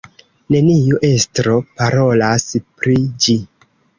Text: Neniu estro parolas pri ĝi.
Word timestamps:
Neniu 0.53 1.01
estro 1.09 1.53
parolas 1.81 2.47
pri 2.81 2.97
ĝi. 3.27 3.39